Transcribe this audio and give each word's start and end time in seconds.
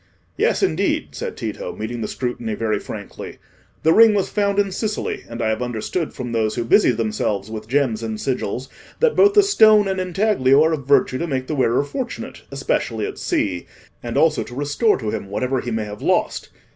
"Yes, 0.35 0.63
indeed," 0.63 1.09
said 1.11 1.37
Tito, 1.37 1.75
meeting 1.75 2.01
the 2.01 2.07
scrutiny 2.07 2.55
very 2.55 2.79
frankly. 2.79 3.37
"The 3.83 3.93
ring 3.93 4.15
was 4.15 4.29
found 4.31 4.57
in 4.57 4.71
Sicily, 4.71 5.21
and 5.29 5.43
I 5.43 5.49
have 5.49 5.61
understood 5.61 6.11
from 6.11 6.31
those 6.31 6.55
who 6.55 6.65
busy 6.65 6.89
themselves 6.89 7.51
with 7.51 7.67
gems 7.67 8.01
and 8.01 8.17
sigils, 8.19 8.67
that 8.99 9.15
both 9.15 9.35
the 9.35 9.43
stone 9.43 9.87
and 9.87 9.99
intaglio 10.01 10.63
are 10.63 10.73
of 10.73 10.87
virtue 10.87 11.19
to 11.19 11.27
make 11.27 11.45
the 11.45 11.53
wearer 11.53 11.83
fortunate, 11.83 12.41
especially 12.49 13.05
at 13.05 13.19
sea, 13.19 13.67
and 14.01 14.17
also 14.17 14.41
to 14.41 14.55
restore 14.55 14.97
to 14.97 15.11
him 15.11 15.29
whatever 15.29 15.61
he 15.61 15.69
may 15.69 15.85
have 15.85 16.01
lost. 16.01 16.49